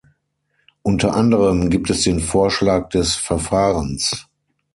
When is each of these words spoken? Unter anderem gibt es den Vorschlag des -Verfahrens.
Unter 0.81 1.13
anderem 1.15 1.69
gibt 1.69 1.91
es 1.91 2.01
den 2.01 2.21
Vorschlag 2.21 2.89
des 2.89 3.15
-Verfahrens. 3.19 4.25